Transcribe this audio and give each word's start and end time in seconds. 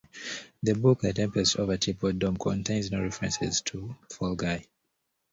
The 0.63 0.73
book 0.73 1.01
"The 1.01 1.13
Tempest 1.13 1.57
Over 1.59 1.77
Teapot 1.77 2.17
Dome" 2.17 2.35
contains 2.35 2.89
no 2.89 2.99
references 3.03 3.61
to 3.67 3.95
"fall 4.11 4.33
guy". 4.33 4.65